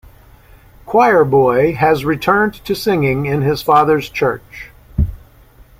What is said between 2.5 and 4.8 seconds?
to singing in his father's church.